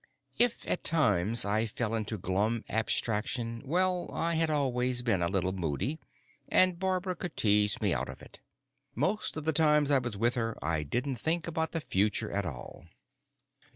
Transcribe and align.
If 0.39 0.67
at 0.67 0.83
times 0.83 1.45
I 1.45 1.67
fell 1.67 1.93
into 1.93 2.17
glum 2.17 2.63
abstraction, 2.67 3.61
well, 3.63 4.09
I 4.11 4.33
had 4.33 4.49
always 4.49 5.03
been 5.03 5.21
a 5.21 5.27
little 5.29 5.51
moody 5.51 5.99
and 6.49 6.79
Barbara 6.79 7.15
could 7.15 7.37
tease 7.37 7.79
me 7.81 7.93
out 7.93 8.09
of 8.09 8.19
it. 8.23 8.39
Most 8.95 9.37
of 9.37 9.45
the 9.45 9.53
times 9.53 9.91
I 9.91 9.99
was 9.99 10.17
with 10.17 10.33
her, 10.33 10.57
I 10.59 10.81
didn't 10.81 11.17
think 11.17 11.47
about 11.47 11.71
the 11.71 11.81
future 11.81 12.31
at 12.31 12.47
all. 12.47 12.85